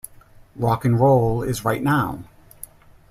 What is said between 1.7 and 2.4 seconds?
now.